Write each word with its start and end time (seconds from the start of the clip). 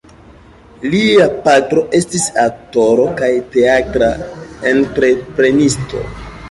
Lia 0.93 1.27
patro 1.43 1.83
estis 1.99 2.25
aktoro 2.45 3.07
kaj 3.21 3.31
teatra 3.53 4.11
entreprenisto. 4.75 6.03